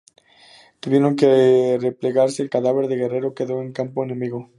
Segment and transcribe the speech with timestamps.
[0.79, 4.49] Tuvieron que replegarse y el cadáver de Guerrero quedó en campo enemigo.